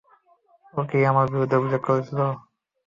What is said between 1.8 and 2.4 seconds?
করছিল?